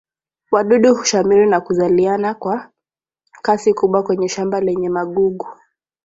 wadudu 0.51 0.95
hushamiri 0.95 1.45
na 1.49 1.61
kuzaliana 1.61 2.33
kwa 2.33 2.71
kasi 3.41 3.73
kubwa 3.73 4.03
kwenye 4.03 4.29
shamba 4.29 4.61
lenye 4.61 4.89
magugu 4.89 5.47